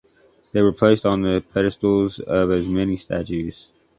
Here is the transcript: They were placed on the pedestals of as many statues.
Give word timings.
They 0.51 0.63
were 0.63 0.71
placed 0.71 1.05
on 1.05 1.21
the 1.21 1.43
pedestals 1.53 2.17
of 2.21 2.49
as 2.51 2.67
many 2.67 2.97
statues. 2.97 3.67